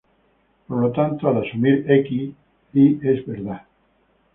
Por 0.67 0.79
lo 0.81 0.91
tanto, 0.91 1.27
al 1.29 1.45
asumir 1.47 1.85
X, 1.87 2.31
Y 2.73 3.07
es 3.07 3.23
verdad. 3.27 3.67